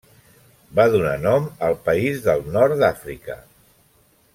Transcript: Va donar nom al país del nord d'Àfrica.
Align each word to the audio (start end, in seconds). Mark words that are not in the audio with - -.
Va 0.79 0.85
donar 0.95 1.11
nom 1.27 1.45
al 1.69 1.77
país 1.91 2.25
del 2.31 2.45
nord 2.59 2.83
d'Àfrica. 2.85 3.41